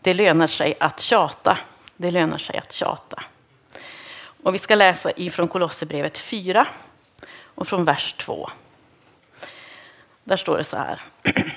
[0.00, 1.58] det lönar sig att tjata.
[1.96, 3.24] Det lönar sig att tjata.
[4.42, 6.66] Och vi ska läsa ifrån Kolosserbrevet 4
[7.42, 8.50] och från vers 2.
[10.24, 11.00] Där står det så här.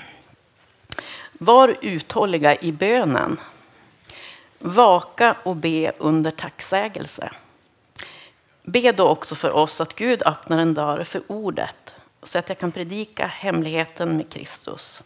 [1.32, 3.40] Var uthålliga i bönen.
[4.58, 7.30] Vaka och be under tacksägelse.
[8.62, 12.58] Be då också för oss att Gud öppnar en dörr för ordet så att jag
[12.58, 15.02] kan predika hemligheten med Kristus.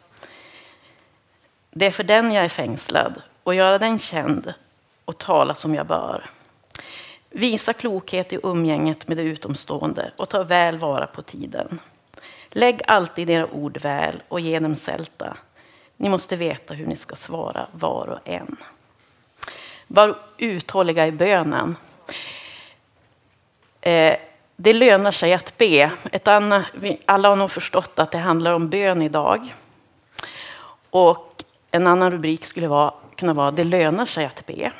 [1.79, 4.55] Det är för den jag är fängslad och göra den känd
[5.05, 6.25] och tala som jag bör.
[7.31, 11.81] Visa klokhet i umgänget med det utomstående och ta väl vara på tiden.
[12.51, 15.37] Lägg alltid era ord väl och ge dem sälta.
[15.97, 18.57] Ni måste veta hur ni ska svara var och en.
[19.87, 21.77] Var uthålliga i bönen.
[23.81, 24.17] Eh,
[24.57, 25.91] det lönar sig att be.
[26.13, 26.65] Ett annat,
[27.05, 29.55] alla har nog förstått att det handlar om bön idag.
[30.91, 31.38] Och
[31.71, 34.73] en annan rubrik skulle vara, kunna vara Det lönar sig att be.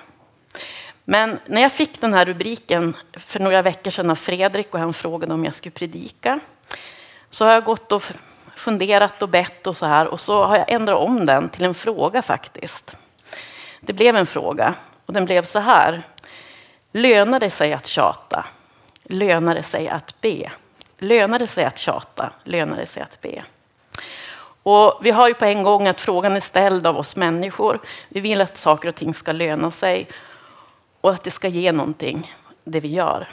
[1.05, 4.95] Men när jag fick den här rubriken för några veckor sedan av Fredrik och han
[4.95, 6.41] frågade om jag skulle predika
[7.31, 8.03] så har jag gått och
[8.57, 11.75] funderat och bett och så här och så har jag ändrat om den till en
[11.75, 12.99] fråga faktiskt.
[13.81, 14.75] Det blev en fråga
[15.07, 16.03] och den blev så här.
[16.93, 18.47] Lönar det sig att tjata?
[19.03, 20.51] Lönar det sig att be?
[20.99, 22.33] Lönar det sig att tjata?
[22.45, 23.45] Lönar det sig att be?
[24.63, 27.81] Och vi har ju på en gång att frågan är ställd av oss människor.
[28.09, 30.09] Vi vill att saker och ting ska löna sig
[31.01, 33.29] och att det ska ge någonting, det vi gör.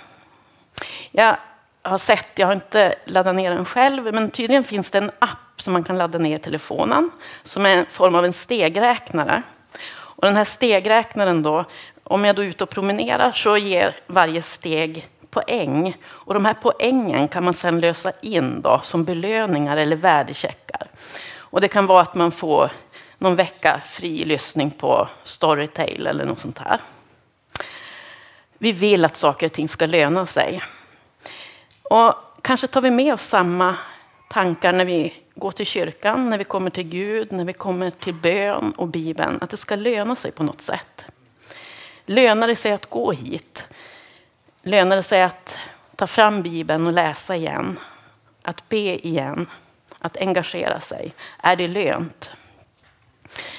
[1.12, 1.38] Jag
[1.81, 5.62] har sett, jag har inte laddat ner den själv, men tydligen finns det en app
[5.62, 7.12] som man kan ladda ner i telefonen
[7.44, 9.44] som är en form av en stegräknare.
[9.88, 11.66] Och den här stegräknaren då,
[12.03, 15.97] om jag då är ute och promenerar så ger varje steg poäng.
[16.06, 20.88] Och de här poängen kan man sedan lösa in då, som belöningar eller värdecheckar.
[21.38, 22.72] Och det kan vara att man får
[23.18, 26.79] någon vecka fri lyssning på Storytel eller något sånt här.
[28.57, 30.62] Vi vill att saker och ting ska löna sig.
[31.84, 33.75] Och kanske tar vi med oss samma
[34.29, 38.13] tankar när vi går till kyrkan, när vi kommer till Gud, när vi kommer till
[38.13, 39.38] bön och Bibeln.
[39.41, 41.06] Att det ska löna sig på något sätt.
[42.06, 43.68] Lönar det sig att gå hit?
[44.68, 45.58] Lönar det sig att
[45.96, 47.80] ta fram Bibeln och läsa igen?
[48.42, 49.48] Att be igen?
[50.00, 51.14] Att engagera sig?
[51.38, 52.31] Är det lönt?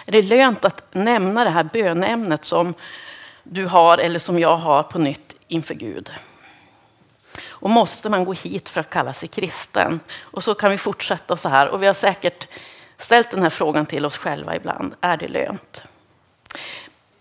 [0.07, 2.75] Är det lönt att nämna det här bönämnet som
[3.43, 6.11] du har eller som jag har på nytt inför Gud?
[7.49, 10.01] Och måste man gå hit för att kalla sig kristen?
[10.21, 11.69] Och så kan vi fortsätta så här.
[11.69, 12.49] Och vi har säkert
[12.99, 14.95] ställt den här frågan till oss själva ibland.
[15.01, 15.83] Är det lönt?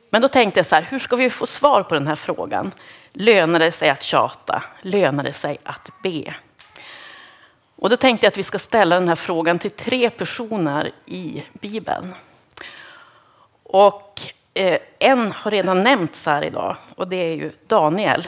[0.10, 2.72] Men då tänkte jag så här, hur ska vi få svar på den här frågan?
[3.18, 4.64] Lönar det sig att tjata?
[4.82, 6.36] Lönar det sig att be?
[7.76, 11.44] Och då tänkte jag att vi ska ställa den här frågan till tre personer i
[11.54, 12.14] Bibeln.
[13.64, 14.22] Och
[14.54, 18.28] eh, en har redan nämnts här idag och det är ju Daniel.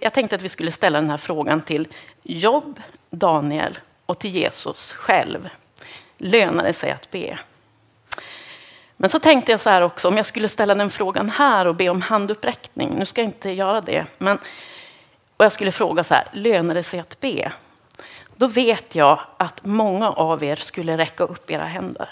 [0.00, 1.88] Jag tänkte att vi skulle ställa den här frågan till
[2.22, 2.80] Jobb,
[3.10, 5.48] Daniel och till Jesus själv.
[6.18, 7.38] Lönar det sig att be?
[9.00, 11.74] Men så tänkte jag så här också, om jag skulle ställa den frågan här och
[11.74, 12.94] be om handuppräckning.
[12.98, 14.06] Nu ska jag inte göra det.
[14.18, 14.38] Men,
[15.36, 17.52] och jag skulle fråga så här, lönar det sig att be?
[18.36, 22.08] Då vet jag att många av er skulle räcka upp era händer.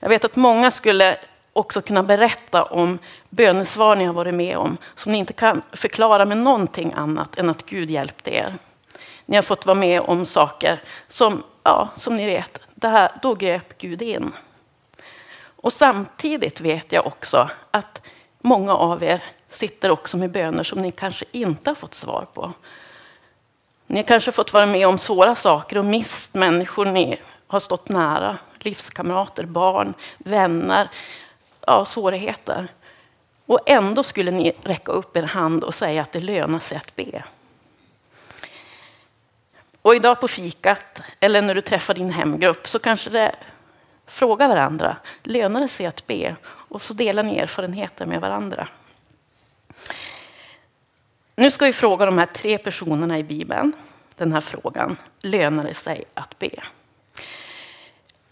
[0.00, 1.16] Jag vet att många skulle
[1.52, 2.98] också kunna berätta om
[3.30, 7.50] bönesvar ni har varit med om som ni inte kan förklara med någonting annat än
[7.50, 8.54] att Gud hjälpte er.
[9.26, 13.34] Ni har fått vara med om saker som, ja, som ni vet, det här, då
[13.34, 14.32] grep Gud in.
[15.64, 18.00] Och samtidigt vet jag också att
[18.40, 22.52] många av er sitter också med böner som ni kanske inte har fått svar på.
[23.86, 27.88] Ni har kanske fått vara med om svåra saker och mist människor ni har stått
[27.88, 28.38] nära.
[28.58, 30.88] Livskamrater, barn, vänner,
[31.66, 32.68] ja, svårigheter.
[33.46, 36.96] Och ändå skulle ni räcka upp er hand och säga att det lönar sig att
[36.96, 37.24] be.
[39.82, 43.34] Och idag på fikat, eller när du träffar din hemgrupp, så kanske det
[44.06, 46.36] Fråga varandra, lönar det sig att be?
[46.46, 48.68] Och så delar ni erfarenheter med varandra.
[51.36, 53.72] Nu ska vi fråga de här tre personerna i Bibeln
[54.16, 54.96] den här frågan.
[55.20, 56.50] Lönar det sig att be?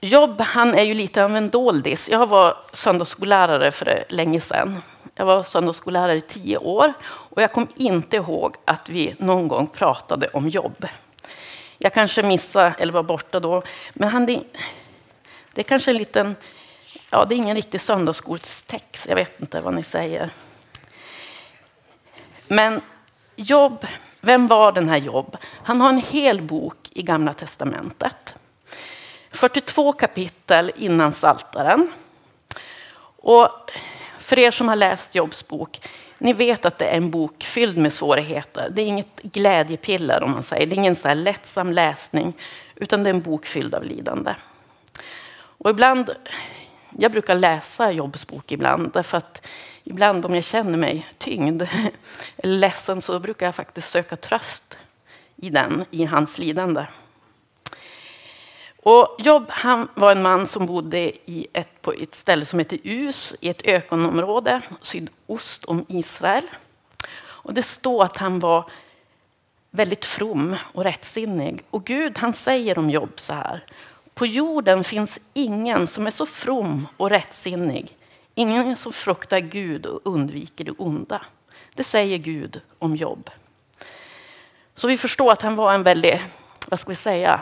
[0.01, 2.09] Jobb, han är ju lite av en doldis.
[2.09, 4.83] Jag var söndagsskollärare för länge sedan.
[5.15, 9.67] Jag var söndagsskollärare i tio år och jag kom inte ihåg att vi någon gång
[9.67, 10.87] pratade om jobb.
[11.79, 14.45] Jag kanske missade eller var borta då, men han,
[15.53, 16.37] det, är kanske en liten,
[17.11, 20.31] ja det är ingen riktig söndagsskolstext, jag vet inte vad ni säger.
[22.49, 22.81] Men
[23.37, 23.87] Jobb,
[24.21, 25.37] vem var den här Jobb?
[25.63, 28.35] Han har en hel bok i Gamla Testamentet.
[29.31, 31.93] 42 kapitel innan Saltaren.
[33.17, 33.71] Och
[34.19, 35.81] för er som har läst Jobs bok,
[36.19, 38.71] ni vet att det är en bok fylld med svårigheter.
[38.71, 40.67] Det är inget glädjepiller om man säger.
[40.67, 42.33] Det är ingen så här lättsam läsning,
[42.77, 44.35] utan det är en bok fylld av lidande.
[45.63, 46.11] Och ibland,
[46.99, 49.47] jag brukar läsa Jobs bok ibland, därför att
[49.85, 51.63] ibland om jag känner mig tyngd
[52.37, 54.79] eller ledsen så brukar jag faktiskt söka tröst
[55.37, 56.87] i den, i hans lidande.
[58.83, 60.99] Och Job han var en man som bodde
[61.31, 66.45] i ett, på ett ställe som heter Us i ett ökenområde sydost om Israel.
[67.21, 68.71] Och det står att han var
[69.71, 71.63] väldigt from och rättsinnig.
[71.71, 73.65] Och Gud han säger om Job så här.
[74.15, 77.97] På jorden finns ingen som är så from och rättsinnig.
[78.35, 81.23] Ingen som fruktar Gud och undviker det onda.
[81.75, 83.31] Det säger Gud om Job.
[84.75, 86.21] Så vi förstår att han var en väldigt,
[86.69, 87.41] vad ska vi säga,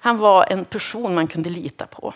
[0.00, 2.14] han var en person man kunde lita på.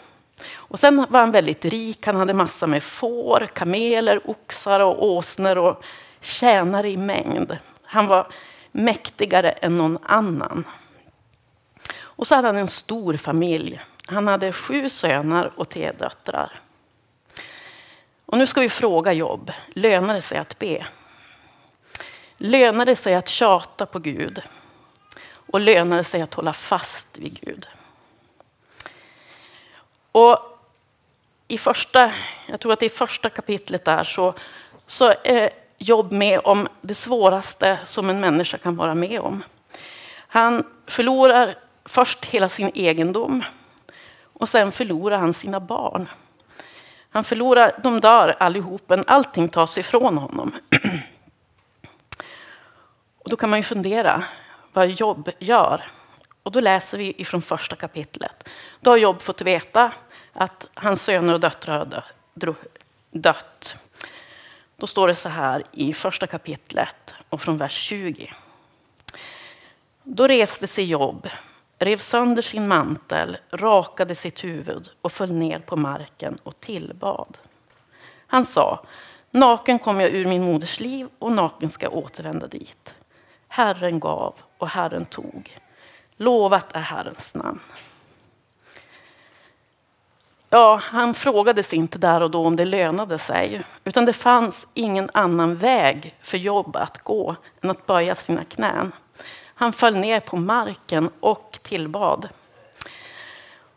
[0.54, 2.06] Och sen var han väldigt rik.
[2.06, 5.84] Han hade massor med får, kameler, oxar och åsnor och
[6.20, 7.56] tjänare i mängd.
[7.84, 8.26] Han var
[8.72, 10.64] mäktigare än någon annan.
[12.16, 13.80] Och så hade han en stor familj.
[14.06, 16.60] Han hade sju söner och tre döttrar.
[18.26, 20.86] Och nu ska vi fråga Jobb, lönar det sig att be?
[22.36, 24.42] Lönar det sig att tjata på Gud?
[25.28, 27.68] Och lönar det sig att hålla fast vid Gud?
[30.12, 30.38] Och
[31.48, 32.12] i första,
[32.46, 34.34] jag tror att det är första kapitlet där så,
[34.86, 39.44] så är Jobb med om det svåraste som en människa kan vara med om.
[40.16, 41.54] Han förlorar
[41.86, 43.44] först hela sin egendom
[44.38, 46.08] och sen förlorar han sina barn.
[47.10, 50.54] Han förlorar, de dör allihopen, allting tas ifrån honom.
[53.18, 54.24] Och då kan man ju fundera
[54.72, 55.90] vad Jobb gör.
[56.42, 58.48] Och då läser vi ifrån första kapitlet.
[58.80, 59.92] Då har Jobb fått veta
[60.32, 62.04] att hans söner och döttrar har
[63.10, 63.76] dött.
[64.76, 68.32] Då står det så här i första kapitlet och från vers 20.
[70.02, 71.28] Då reste sig Jobb,
[71.78, 77.38] rev sönder sin mantel, rakade sitt huvud och föll ner på marken och tillbad.
[78.26, 78.84] Han sa,
[79.30, 82.94] naken kom jag ur min moders liv och naken ska jag återvända dit.
[83.48, 85.58] Herren gav och Herren tog.
[86.16, 87.60] Lovat är Herrens namn.
[90.50, 95.10] Ja, han frågades inte där och då om det lönade sig, utan det fanns ingen
[95.14, 98.92] annan väg för Jobb att gå än att böja sina knän.
[99.58, 102.28] Han föll ner på marken och tillbad.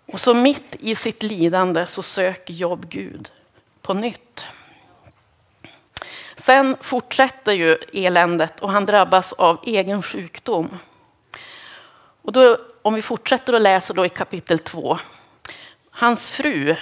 [0.05, 3.31] Och så mitt i sitt lidande så söker Jobb Gud
[3.81, 4.45] på nytt.
[6.35, 10.77] Sen fortsätter ju eländet och han drabbas av egen sjukdom.
[12.21, 14.97] Och då, om vi fortsätter att läsa då i kapitel 2.
[15.91, 16.75] Hans fru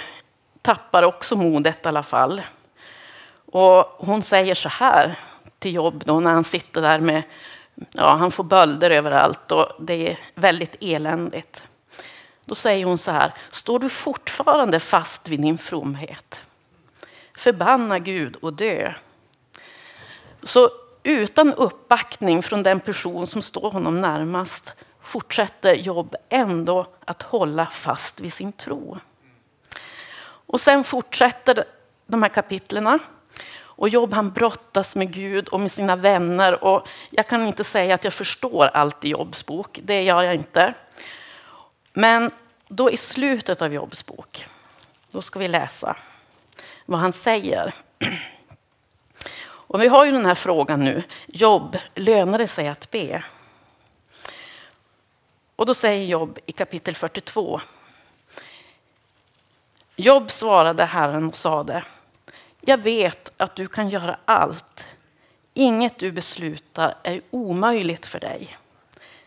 [0.62, 2.42] tappar också modet i alla fall.
[3.46, 5.20] Och hon säger så här
[5.60, 7.24] till Jobb då när han sitter där med,
[7.92, 11.64] ja han får bölder överallt och det är väldigt eländigt.
[12.46, 16.42] Då säger hon så här, står du fortfarande fast vid din fromhet?
[17.38, 18.94] Förbanna Gud och dö.
[20.44, 20.70] Så
[21.04, 28.20] utan uppbackning från den person som står honom närmast fortsätter Jobb ändå att hålla fast
[28.20, 28.98] vid sin tro.
[30.20, 31.64] Och sen fortsätter
[32.08, 33.00] de här kapitlerna.
[33.78, 36.64] Och Jobb han brottas med Gud och med sina vänner.
[36.64, 40.36] Och jag kan inte säga att jag förstår allt i Jobs bok, det gör jag
[40.36, 40.74] inte.
[41.94, 42.32] Men
[42.68, 44.46] då i slutet av Jobs bok,
[45.12, 45.96] då ska vi läsa
[46.86, 47.74] vad han säger.
[49.50, 53.24] Och vi har ju den här frågan nu, Jobb, lönar det sig att be?
[55.56, 57.62] Och då säger Jobb i kapitel 42.
[59.96, 61.84] Jobb svarade Herren och sade,
[62.70, 64.86] jag vet att du kan göra allt.
[65.54, 68.58] Inget du beslutar är omöjligt för dig.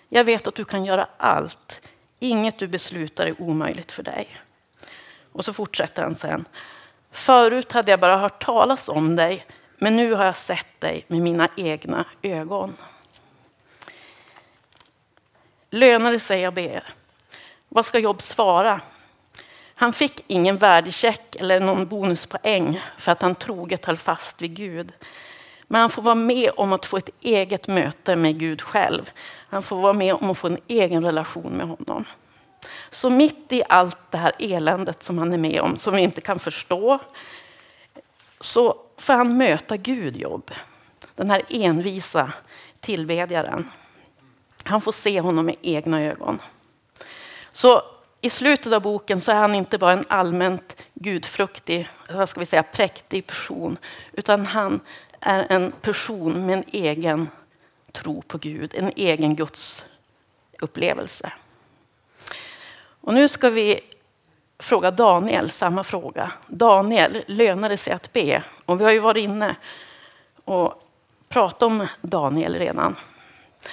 [0.09, 1.89] Jag vet att du kan göra allt.
[2.19, 4.41] Inget du beslutar är omöjligt för dig.
[5.33, 6.45] Och så fortsätter han sen.
[7.11, 11.21] Förut hade jag bara hört talas om dig, men nu har jag sett dig med
[11.21, 12.77] mina egna ögon.
[15.71, 16.83] Lönar det sig att be?
[17.69, 18.81] Vad ska Jobb svara?
[19.81, 24.93] Han fick ingen värdecheck eller någon bonuspoäng för att han troget höll fast vid Gud.
[25.63, 29.11] Men han får vara med om att få ett eget möte med Gud själv.
[29.49, 32.05] Han får vara med om att få en egen relation med honom.
[32.91, 36.21] Så mitt i allt det här eländet som han är med om, som vi inte
[36.21, 36.99] kan förstå,
[38.41, 40.51] så får han möta Gud, Jobb.
[41.15, 42.33] Den här envisa
[42.81, 43.71] tillbedjaren.
[44.65, 46.39] Han får se honom med egna ögon.
[47.53, 47.83] Så
[48.21, 52.47] i slutet av boken så är han inte bara en allmänt gudfruktig, vad ska vi
[52.47, 53.79] säga, präktig person,
[54.13, 54.81] utan han
[55.21, 57.29] är en person med en egen
[57.93, 59.85] tro på Gud, en egen Guds
[60.61, 61.33] upplevelse.
[63.01, 63.81] Och nu ska vi
[64.59, 66.33] fråga Daniel samma fråga.
[66.47, 68.43] Daniel, lönar det sig att be?
[68.67, 69.57] Och vi har ju varit inne
[70.45, 70.83] och
[71.29, 72.97] pratat om Daniel redan.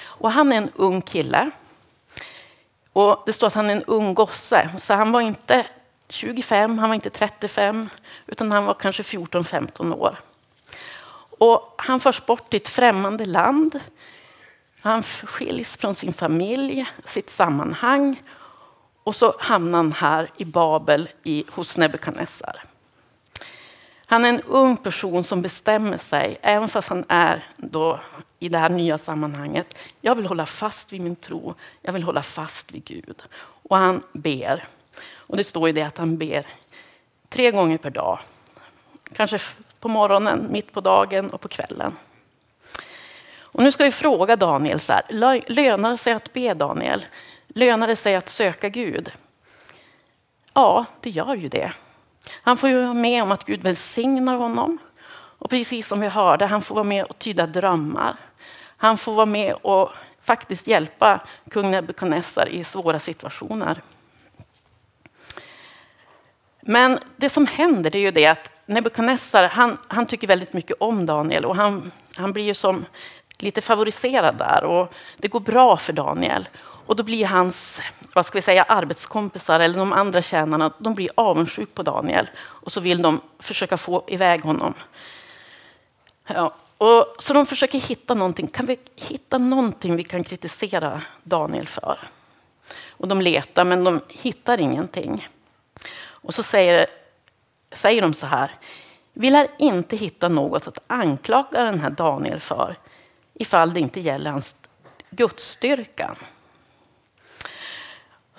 [0.04, 1.52] Och han är en ung kille.
[2.98, 5.66] Och det står att han är en ung gosse, så han var inte
[6.10, 7.90] 25, han var inte 35,
[8.28, 10.20] utan han var kanske 14-15 år.
[11.38, 13.80] Och han förs bort till ett främmande land.
[14.82, 18.22] Han skiljs från sin familj, sitt sammanhang.
[19.04, 22.64] Och så hamnar han här i Babel i, hos Nebukadnessar.
[24.10, 28.00] Han är en ung person som bestämmer sig, även fast han är då
[28.40, 29.78] i det här nya sammanhanget.
[30.02, 31.56] Jag vill hålla fast vid min tro.
[31.82, 33.24] Jag vill hålla fast vid Gud.
[33.40, 34.66] Och han ber.
[35.14, 36.48] Och det står i det att han ber
[37.30, 38.20] tre gånger per dag.
[39.16, 39.40] Kanske
[39.80, 41.96] på morgonen, mitt på dagen och på kvällen.
[43.40, 45.04] Och nu ska vi fråga Daniel så här.
[45.52, 47.06] Lönar det sig att be Daniel?
[47.48, 49.12] Lönar det sig att söka Gud?
[50.54, 51.72] Ja, det gör ju det.
[52.48, 54.78] Han får ju vara med om att Gud välsignar honom.
[55.12, 58.16] Och precis som vi hörde, han får vara med och tyda drömmar.
[58.78, 59.90] Han får vara med och
[60.24, 61.20] faktiskt hjälpa
[61.52, 63.82] kung Nebukadnessar i svåra situationer.
[66.62, 71.06] Men det som händer är ju det att Nebukadnessar han, han tycker väldigt mycket om
[71.06, 72.86] Daniel och han, han blir ju som
[73.38, 76.50] lite favoriserad där och det går bra för Daniel.
[76.88, 77.82] Och då blir hans
[78.14, 82.72] vad ska vi säga, arbetskompisar eller de andra tjänarna de blir avundsjuka på Daniel och
[82.72, 84.74] så vill de försöka få iväg honom.
[86.28, 88.48] Ja, och, så de försöker hitta någonting.
[88.48, 91.98] Kan vi hitta någonting vi kan kritisera Daniel för?
[92.90, 95.28] Och de letar, men de hittar ingenting.
[96.06, 96.86] Och så säger,
[97.72, 98.56] säger de så här.
[99.14, 102.76] Vi lär inte hitta något att anklaga den här Daniel för
[103.34, 104.56] ifall det inte gäller hans
[105.10, 106.16] gudsstyrkan.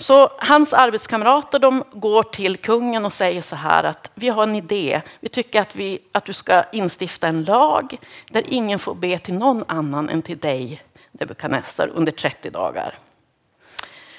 [0.00, 4.54] Så hans arbetskamrater de går till kungen och säger så här att vi har en
[4.54, 5.02] idé.
[5.20, 7.98] Vi tycker att, vi, att du ska instifta en lag
[8.30, 12.98] där ingen får be till någon annan än till dig, Nebukadnessar, under 30 dagar.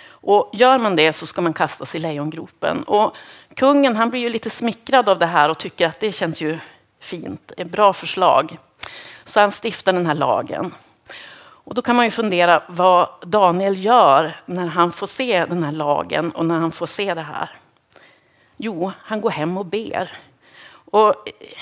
[0.10, 2.84] Och gör man det så ska man kastas i lejongropen.
[2.84, 3.16] Och
[3.56, 6.58] kungen han blir ju lite smickrad av det här och tycker att det känns ju
[7.00, 8.58] fint, ett bra förslag.
[9.26, 10.74] Så han stiftar den här lagen.
[11.70, 15.72] Och då kan man ju fundera vad Daniel gör när han får se den här
[15.72, 17.50] lagen och när han får se det här.
[18.58, 20.12] Jo, han går hem och ber.
[20.72, 21.60] Och eh,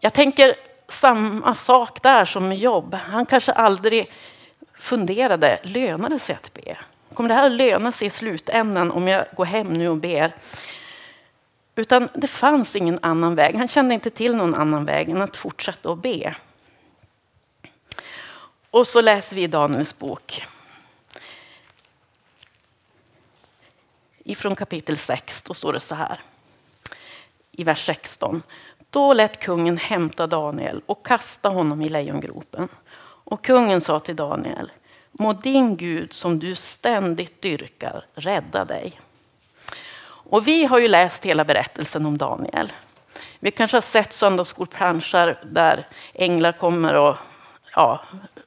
[0.00, 0.54] jag tänker
[0.88, 2.94] samma sak där som med jobb.
[2.94, 4.10] Han kanske aldrig
[4.78, 6.76] funderade, lönar det sig att be?
[7.14, 10.34] Kommer det här att löna sig i slutändan om jag går hem nu och ber?
[11.74, 13.54] Utan det fanns ingen annan väg.
[13.54, 16.34] Han kände inte till någon annan väg än att fortsätta att be.
[18.74, 20.46] Och så läser vi i Daniels bok.
[24.24, 26.20] Ifrån kapitel 6, då står det så här.
[27.50, 28.42] I vers 16.
[28.90, 32.68] Då lät kungen hämta Daniel och kasta honom i lejongropen.
[33.00, 34.72] Och kungen sa till Daniel,
[35.12, 39.00] må din Gud som du ständigt dyrkar rädda dig.
[40.06, 42.72] Och vi har ju läst hela berättelsen om Daniel.
[43.38, 47.16] Vi kanske har sett söndagsskolplanscher där änglar kommer och
[47.74, 48.04] ja,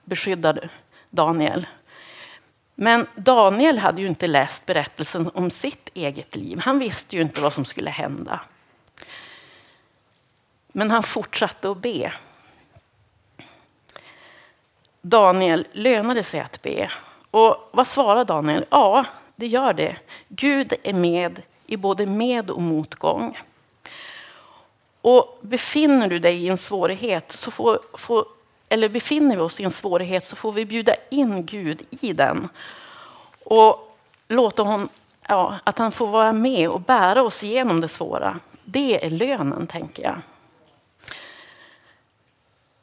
[0.07, 0.69] beskyddar
[1.09, 1.67] Daniel.
[2.75, 6.59] Men Daniel hade ju inte läst berättelsen om sitt eget liv.
[6.59, 8.39] Han visste ju inte vad som skulle hända.
[10.67, 12.13] Men han fortsatte att be.
[15.01, 16.91] Daniel lönade sig att be.
[17.31, 18.65] Och vad svarar Daniel?
[18.69, 19.97] Ja, det gör det.
[20.27, 23.39] Gud är med i både med och motgång.
[25.01, 28.25] Och befinner du dig i en svårighet så får, får
[28.69, 32.49] eller befinner vi oss i en svårighet så får vi bjuda in Gud i den.
[33.43, 33.97] Och
[34.27, 34.89] låta hon,
[35.27, 38.39] ja, att han får vara med och bära oss igenom det svåra.
[38.63, 40.21] Det är lönen, tänker jag.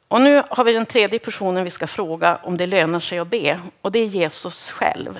[0.07, 3.27] Och nu har vi den tredje personen vi ska fråga om det lönar sig att
[3.27, 3.59] be.
[3.81, 5.19] Och det är Jesus själv.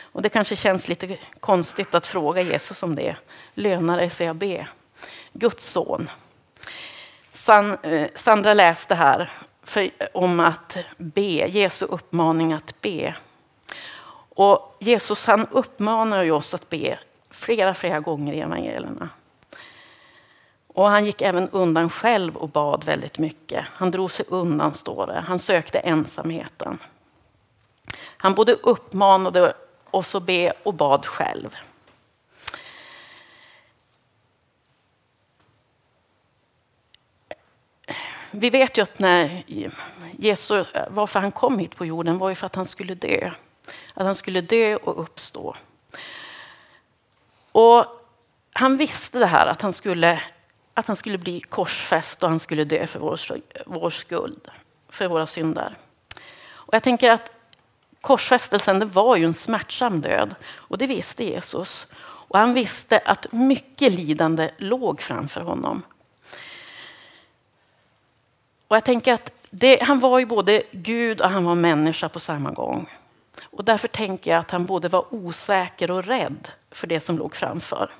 [0.00, 3.16] Och det kanske känns lite konstigt att fråga Jesus om det.
[3.54, 4.66] Lönar det sig att be?
[5.32, 6.10] Guds son.
[7.32, 9.30] San, eh, Sandra läste här
[9.66, 13.14] för, om att be, Jesu uppmaning att be.
[14.28, 16.98] Och Jesus han uppmanar oss att be
[17.30, 19.08] flera, flera gånger i evangelierna.
[20.66, 23.64] Och han gick även undan själv och bad väldigt mycket.
[23.72, 25.20] Han drog sig undan, står det.
[25.26, 26.78] Han sökte ensamheten.
[28.16, 29.52] Han både uppmanade
[29.90, 31.56] oss att be och bad själv.
[38.38, 39.42] Vi vet ju att när
[40.18, 43.30] Jesus, varför han kom hit på jorden var ju för att han skulle dö.
[43.94, 45.56] Att han skulle dö och uppstå.
[47.52, 47.86] Och
[48.52, 50.22] han visste det här att han skulle,
[50.74, 53.20] att han skulle bli korsfäst och han skulle dö för vår,
[53.66, 54.48] vår skuld,
[54.88, 55.76] för våra synder.
[56.48, 57.32] Och jag tänker att
[58.00, 61.86] korsfästelsen det var ju en smärtsam död och det visste Jesus.
[61.98, 65.82] Och han visste att mycket lidande låg framför honom.
[68.68, 72.20] Och jag tänker att det, han var ju både Gud och han var människa på
[72.20, 72.90] samma gång.
[73.42, 77.34] Och därför tänker jag att han både var osäker och rädd för det som låg
[77.34, 77.90] framför.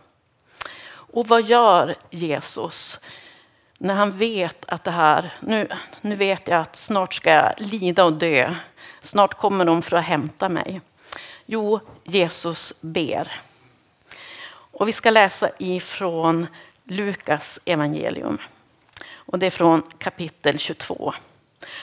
[0.89, 3.01] Och vad gör Jesus
[3.79, 5.69] när han vet att det här, nu,
[6.01, 8.55] nu vet jag att snart ska jag lida och dö.
[9.03, 10.81] Snart kommer de för att hämta mig.
[11.47, 13.41] Jo, Jesus ber.
[14.49, 16.47] Och vi ska läsa ifrån
[16.85, 18.39] Lukas evangelium.
[19.27, 21.15] Och det är från kapitel 22.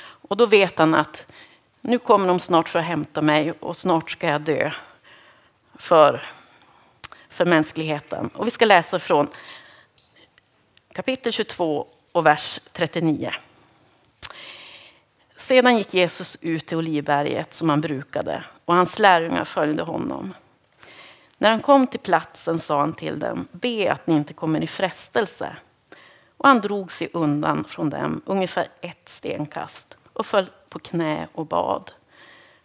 [0.02, 1.32] Och då vet han att
[1.82, 4.72] nu kommer de snart för att hämta mig och snart ska jag dö
[5.76, 6.26] för,
[7.30, 8.28] för mänskligheten.
[8.28, 9.28] Och vi ska läsa från
[10.94, 13.32] kapitel 22 och vers 39.
[15.38, 20.34] Sedan gick Jesus ut till Olivberget som han brukade och hans lärjungar följde honom.
[21.38, 24.68] När han kom till platsen sa han till dem, be att ni inte kommer i
[24.68, 25.56] frestelse.
[26.44, 31.46] Och han drog sig undan från dem ungefär ett stenkast och föll på knä och
[31.46, 31.92] bad.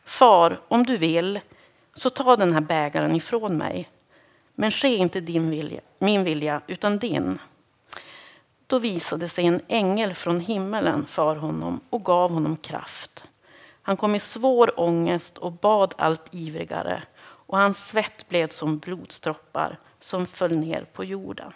[0.04, 1.40] Far, om du vill,
[1.94, 3.90] så ta den här bägaren ifrån mig.
[4.54, 7.38] Men ske inte din vilja, min vilja, utan din.
[8.66, 13.24] Då visade sig en ängel från himmelen för honom och gav honom kraft.
[13.82, 19.78] Han kom i svår ångest och bad allt ivrigare och hans svett blev som blodsdroppar
[20.00, 21.52] som föll ner på jorden.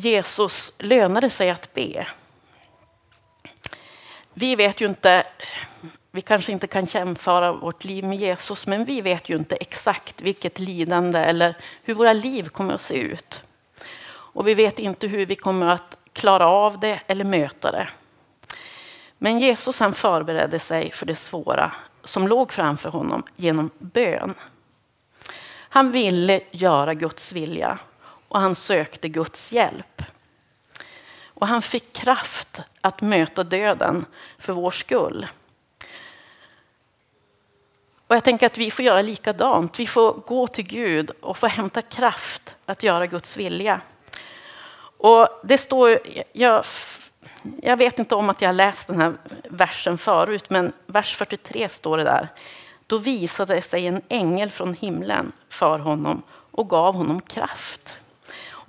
[0.00, 2.06] Jesus lönade sig att be.
[4.34, 5.26] Vi vet ju inte,
[6.10, 10.22] vi kanske inte kan jämföra vårt liv med Jesus, men vi vet ju inte exakt
[10.22, 13.42] vilket lidande eller hur våra liv kommer att se ut.
[14.08, 17.88] Och vi vet inte hur vi kommer att klara av det eller möta det.
[19.18, 21.72] Men Jesus han förberedde sig för det svåra
[22.04, 24.34] som låg framför honom genom bön.
[25.72, 27.78] Han ville göra Guds vilja
[28.30, 30.02] och han sökte Guds hjälp.
[31.24, 34.04] Och han fick kraft att möta döden
[34.38, 35.26] för vår skull.
[38.06, 39.80] Och jag tänker att vi får göra likadant.
[39.80, 43.80] Vi får gå till Gud och få hämta kraft att göra Guds vilja.
[44.98, 45.98] Och det står,
[46.32, 46.64] jag,
[47.62, 49.14] jag vet inte om att jag läst den här
[49.48, 52.28] versen förut, men vers 43 står det där.
[52.86, 58.00] Då visade sig en ängel från himlen för honom och gav honom kraft.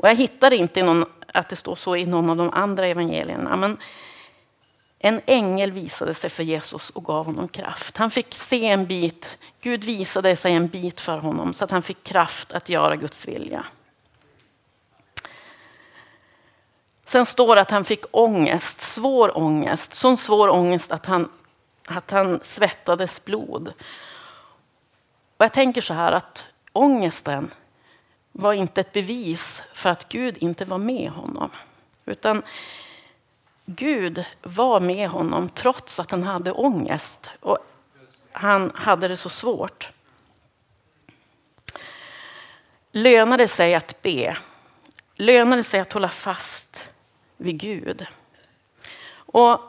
[0.01, 3.55] Och jag hittar inte någon, att det står så i någon av de andra evangelierna.
[3.55, 3.77] Men
[4.99, 7.97] en ängel visade sig för Jesus och gav honom kraft.
[7.97, 11.81] Han fick se en bit, Gud visade sig en bit för honom så att han
[11.81, 13.65] fick kraft att göra Guds vilja.
[17.05, 19.93] Sen står det att han fick ångest, svår ångest.
[19.93, 21.29] Sån svår ångest att han,
[21.87, 23.73] att han svettades blod.
[25.37, 27.51] Och jag tänker så här att ångesten
[28.32, 31.50] var inte ett bevis för att Gud inte var med honom.
[32.06, 32.44] Utan
[33.65, 37.58] Gud var med honom trots att han hade ångest och
[38.32, 39.89] han hade det så svårt.
[42.91, 44.38] Lönar det sig att be?
[45.15, 46.89] Lönar det sig att hålla fast
[47.38, 48.06] vid Gud?
[49.13, 49.60] Och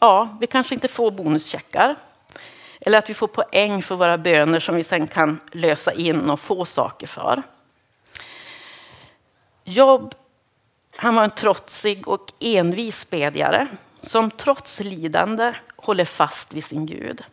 [0.00, 1.96] ja, vi kanske inte får bonuscheckar
[2.88, 6.40] eller att vi får poäng för våra böner som vi sen kan lösa in och
[6.40, 7.42] få saker för.
[9.64, 10.14] Jobb,
[10.96, 17.24] han var en trotsig och envis bedjare som trots lidande håller fast vid sin Gud.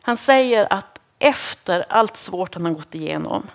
[0.00, 3.50] Han säger att efter allt svårt han har gått igenom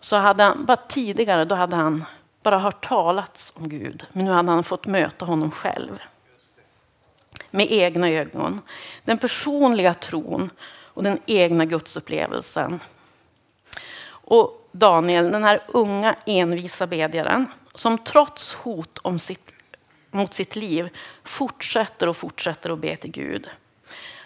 [0.00, 2.04] så hade han, bara tidigare då hade han
[2.42, 5.98] bara hört talats om Gud, men nu hade han fått möta honom själv
[7.54, 8.60] med egna ögon.
[9.04, 12.80] Den personliga tron och den egna gudsupplevelsen.
[14.06, 19.52] Och Daniel, den här unga envisa bedjaren som trots hot om sitt,
[20.10, 20.88] mot sitt liv
[21.24, 23.50] fortsätter och fortsätter att be till Gud.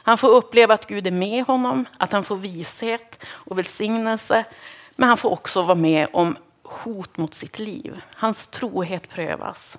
[0.03, 4.45] Han får uppleva att Gud är med honom, att han får vishet och välsignelse.
[4.97, 8.01] Men han får också vara med om hot mot sitt liv.
[8.15, 9.79] Hans trohet prövas.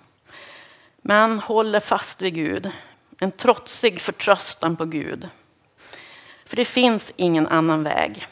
[1.02, 2.72] Men han håller fast vid Gud.
[3.20, 5.30] En trotsig förtröstan på Gud.
[6.46, 8.28] För det finns ingen annan väg.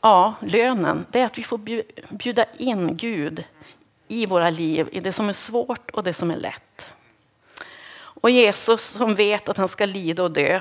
[0.00, 1.58] Ja, lönen, det är att vi får
[2.16, 3.44] bjuda in Gud
[4.08, 6.92] i våra liv, i det som är svårt och det som är lätt.
[7.96, 10.60] Och Jesus som vet att han ska lida och dö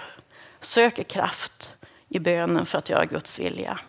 [0.60, 1.70] söker kraft
[2.10, 3.80] i bönen för att göra Guds vilja.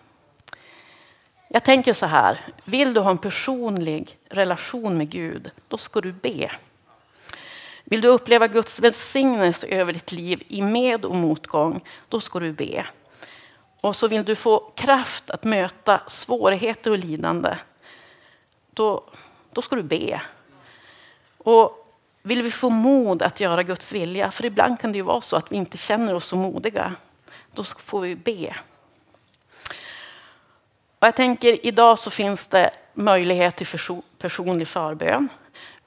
[1.48, 6.12] Jag tänker så här, vill du ha en personlig relation med Gud, då ska du
[6.12, 6.50] be.
[7.84, 12.52] Vill du uppleva Guds välsignelse över ditt liv i med och motgång, då ska du
[12.52, 12.86] be.
[13.80, 17.56] Och så vill du få kraft att möta svårigheter och lidande,
[18.70, 19.04] då,
[19.52, 20.20] då ska du be.
[21.38, 21.84] Och
[22.22, 25.36] vill vi få mod att göra Guds vilja, för ibland kan det ju vara så
[25.36, 26.94] att vi inte känner oss så modiga,
[27.54, 28.56] då får vi be.
[30.98, 33.66] Och jag tänker idag så finns det möjlighet till
[34.18, 35.28] personlig förbön.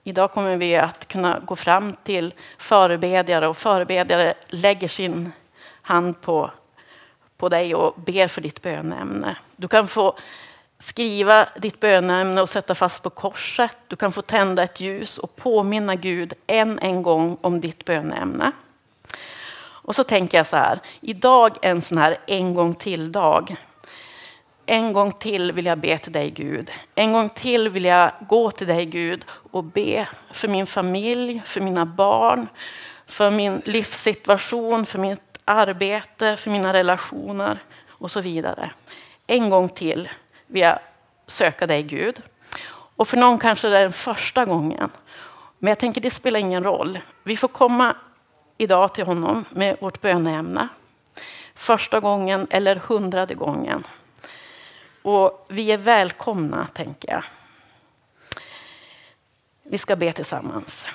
[0.08, 5.32] Idag kommer vi att kunna gå fram till förebedjare och förebedjare lägger sin
[5.82, 6.52] hand på,
[7.38, 9.38] på dig och ber för ditt bönämne.
[9.56, 10.18] Du kan få
[10.80, 13.78] skriva ditt bönämne och sätta fast på korset.
[13.88, 18.52] Du kan få tända ett ljus och påminna Gud än en gång om ditt bönämne.
[19.60, 23.56] Och så tänker jag så här, idag är en sån här en gång till-dag.
[24.70, 26.72] En gång till vill jag be till dig Gud.
[26.96, 31.62] En gång till vill jag gå till dig Gud och be för min familj, för
[31.62, 32.48] mina barn,
[33.06, 38.72] för min livssituation, för mitt arbete, för mina relationer och så vidare.
[39.28, 40.10] En gång till
[40.48, 40.80] vill jag
[41.28, 42.22] söka dig Gud.
[42.70, 44.90] Och för någon kanske det är den första gången.
[45.60, 47.00] Men jag tänker det spelar ingen roll.
[47.24, 47.96] Vi får komma
[48.58, 50.68] idag till honom med vårt böneämne.
[51.56, 53.84] Första gången eller hundrade gången.
[55.08, 57.24] Och vi är välkomna, tänker jag.
[59.64, 60.88] Vi ska be tillsammans.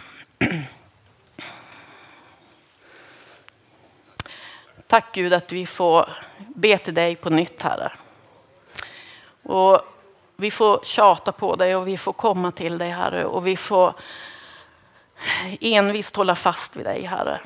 [4.86, 7.92] Tack Gud att vi får be till dig på nytt, Herre.
[9.42, 9.80] Och
[10.36, 13.24] vi får tjata på dig och vi får komma till dig, Herre.
[13.24, 13.94] Och vi får
[15.60, 17.40] envist hålla fast vid dig, Herre.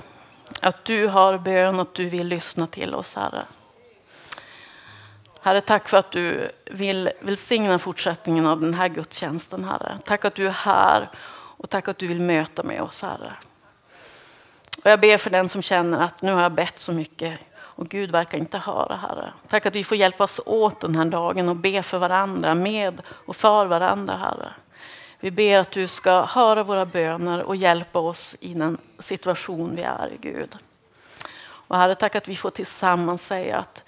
[0.62, 3.44] Att du har bön och att du vill lyssna till oss, Herre.
[5.46, 9.98] Herre, tack för att du vill välsigna fortsättningen av den här gudstjänsten, Herre.
[10.04, 13.32] Tack att du är här och tack att du vill möta med oss, Herre.
[14.84, 17.88] Och jag ber för den som känner att nu har jag bett så mycket och
[17.88, 19.32] Gud verkar inte höra, Herre.
[19.48, 23.36] Tack att vi får hjälpas åt den här dagen och be för varandra, med och
[23.36, 24.48] för varandra, Herre.
[25.20, 29.82] Vi ber att du ska höra våra böner och hjälpa oss i den situation vi
[29.82, 30.56] är i, Gud.
[31.42, 33.84] Och Herre, tack att vi får tillsammans säga att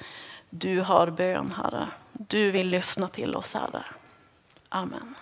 [0.51, 1.89] du har bön, Herre.
[2.13, 3.85] Du vill lyssna till oss, Herre.
[4.69, 5.15] Amen.